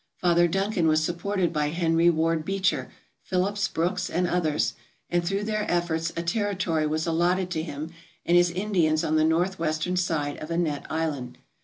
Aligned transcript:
Father 0.17 0.47
Duncan 0.47 0.87
was 0.87 1.03
supported 1.03 1.53
by 1.53 1.67
Henry 1.67 2.09
Ward 2.09 2.43
Beecher, 2.43 2.89
Phillips 3.21 3.67
Brooks, 3.67 4.09
and 4.09 4.27
others, 4.27 4.73
and 5.11 5.23
through 5.23 5.43
their 5.43 5.69
efforts 5.69 6.11
a 6.17 6.23
territory 6.23 6.87
was 6.87 7.05
allotted 7.05 7.51
to 7.51 7.61
him 7.61 7.91
and 8.25 8.35
his 8.35 8.49
Indians 8.49 9.03
on 9.03 9.15
the 9.15 9.23
north 9.23 9.59
western 9.59 9.95
side 9.95 10.37
of 10.37 10.49
Annette 10.49 10.87
I 10.89 11.05
sland. 11.05 11.35